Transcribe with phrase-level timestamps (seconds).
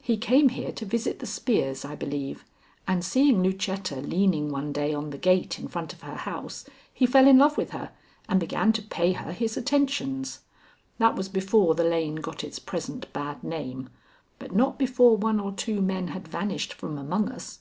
[0.00, 2.46] He came here to visit the Spears, I believe,
[2.88, 6.64] and seeing Lucetta leaning one day on the gate in front of her house,
[6.94, 7.92] he fell in love with her
[8.26, 10.40] and began to pay her his attentions.
[10.96, 13.90] That was before the lane got its present bad name,
[14.38, 17.58] but not before one or two men had vanished from among us.